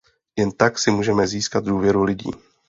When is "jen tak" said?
0.37-0.79